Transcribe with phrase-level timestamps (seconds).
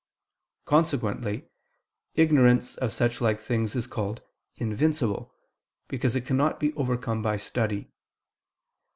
[0.65, 1.45] Consequently
[2.15, 4.23] ignorance of such like things is called
[4.55, 5.31] "invincible,"
[5.89, 7.87] because it cannot be overcome by study.